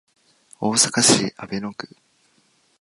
[0.59, 1.95] 大阪市阿倍野区